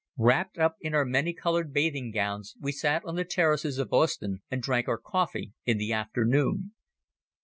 [0.17, 4.39] Wrapped up in our many colored bathing gowns we sat on the terraces of Ostend
[4.49, 6.71] and drank our coffee in the afternoon.